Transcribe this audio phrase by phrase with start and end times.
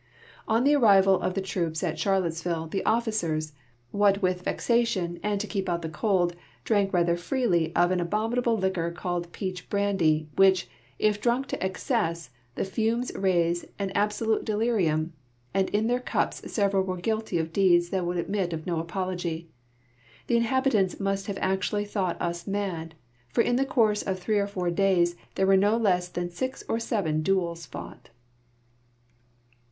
[0.47, 3.53] On the arrival of the ti'oops at Charlottesville the officers,
[3.91, 8.57] what with vexation and to keep out the cold, drank rather freely of an abominable
[8.57, 10.67] liquor called peach brandy, which,
[10.97, 15.13] if drunk to excess, the fumes raise an absolute delirium,
[15.53, 19.45] and in their cups sevei'al were guilty of deeds that would admit of no apolog}".
[20.25, 22.95] The inhabitants must have actually thought us mad,
[23.29, 26.63] for in the course of three or four days there were no less than six
[26.67, 28.09] or seven duels fought.